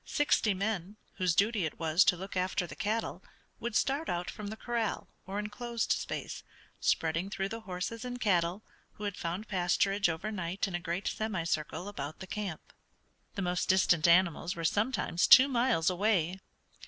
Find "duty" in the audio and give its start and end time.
1.35-1.63